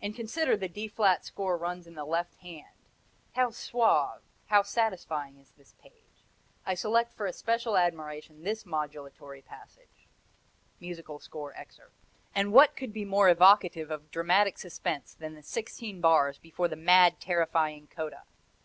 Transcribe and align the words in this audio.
And 0.00 0.14
consider 0.14 0.56
the 0.56 0.68
D 0.68 0.86
flat 0.86 1.24
scale 1.24 1.50
runs 1.54 1.88
in 1.88 1.96
the 1.96 2.04
left 2.04 2.36
hand; 2.42 2.76
how 3.34 3.50
suave, 3.50 4.22
how 4.46 4.62
satisfying 4.62 5.36
is 5.36 5.50
this 5.50 5.74
page. 5.82 6.22
I 6.64 6.74
select 6.74 7.12
for 7.12 7.26
especial 7.26 7.76
admiration 7.76 8.44
this 8.44 8.62
modulatory 8.64 9.44
passage: 9.44 10.06
[Musical 10.78 11.18
score 11.18 11.52
excerpt] 11.56 11.96
And 12.36 12.52
what 12.52 12.76
could 12.76 12.92
be 12.92 13.04
more 13.04 13.28
evocative 13.28 13.90
of 13.90 14.12
dramatic 14.12 14.58
suspense 14.58 15.12
than 15.12 15.34
the 15.34 15.42
sixteen 15.42 16.00
bars 16.00 16.38
before 16.38 16.68
the 16.68 16.76
mad, 16.76 17.18
terrifying 17.18 17.88
coda! 17.88 18.22